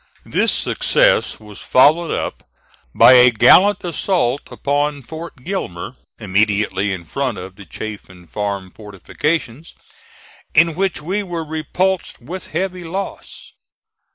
[0.25, 2.43] This success was followed up
[2.91, 9.75] by a gallant assault upon Fort Gilmer, immediately in front of the Chaffin Farm fortifications,
[10.55, 13.51] in which we were repulsed with heavy loss.